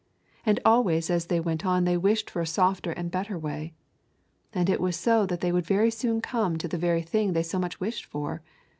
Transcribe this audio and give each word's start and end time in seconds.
And 0.47 0.59
always 0.65 1.11
as 1.11 1.27
they 1.27 1.39
went 1.39 1.63
on 1.63 1.83
they 1.83 1.95
wished 1.95 2.27
for 2.31 2.41
a 2.41 2.47
softer 2.47 2.91
and 2.91 3.09
a 3.09 3.09
better 3.11 3.37
way. 3.37 3.75
And 4.51 4.67
it 4.67 4.81
was 4.81 4.95
so 4.95 5.27
that 5.27 5.41
they 5.41 5.51
very 5.51 5.91
soon 5.91 6.21
came 6.21 6.57
to 6.57 6.67
the 6.67 6.75
very 6.79 7.03
thing 7.03 7.33
they 7.33 7.43
so 7.43 7.59
much 7.59 7.79
wished 7.79 8.05
for. 8.05 8.41